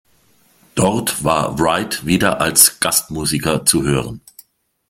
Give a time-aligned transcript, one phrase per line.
[0.73, 4.21] Dort war Wright wieder als Gastmusiker zu hören.